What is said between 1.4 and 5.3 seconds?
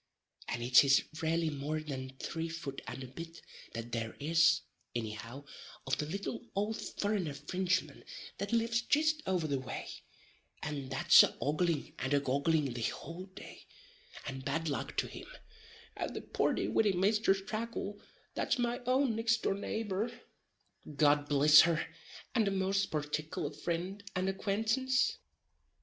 more than three fut and a bit that there is, inny